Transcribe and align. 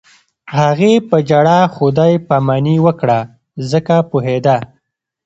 هغې 0.57 0.93
په 1.09 1.17
ژړا 1.29 1.59
خدای 1.75 2.13
پاماني 2.27 2.77
وکړه 2.85 3.19
ځکه 3.71 3.95
پوهېده 4.09 4.57